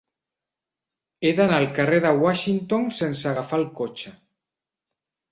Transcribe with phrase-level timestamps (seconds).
[1.27, 4.15] He d'anar al carrer de Washington sense agafar el cotxe.